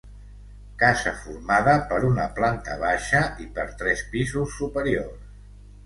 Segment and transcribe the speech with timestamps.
[0.83, 5.35] Casa formada per una planta baixa i per tres pisos superiors.